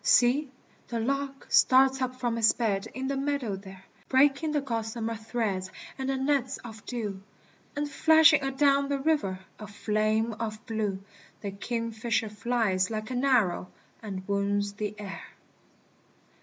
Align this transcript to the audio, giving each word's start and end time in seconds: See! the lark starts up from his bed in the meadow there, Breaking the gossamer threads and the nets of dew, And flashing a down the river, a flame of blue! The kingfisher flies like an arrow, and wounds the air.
See! 0.03 0.49
the 0.87 0.99
lark 0.99 1.45
starts 1.49 2.01
up 2.01 2.15
from 2.15 2.35
his 2.37 2.53
bed 2.53 2.87
in 2.95 3.05
the 3.07 3.15
meadow 3.15 3.55
there, 3.55 3.83
Breaking 4.09 4.51
the 4.51 4.59
gossamer 4.59 5.15
threads 5.15 5.69
and 5.95 6.09
the 6.09 6.17
nets 6.17 6.57
of 6.65 6.83
dew, 6.87 7.21
And 7.75 7.87
flashing 7.87 8.41
a 8.43 8.49
down 8.49 8.89
the 8.89 8.97
river, 8.97 9.41
a 9.59 9.67
flame 9.67 10.33
of 10.39 10.65
blue! 10.65 11.03
The 11.41 11.51
kingfisher 11.51 12.29
flies 12.29 12.89
like 12.89 13.11
an 13.11 13.23
arrow, 13.23 13.69
and 14.01 14.27
wounds 14.27 14.73
the 14.73 14.95
air. 14.99 15.21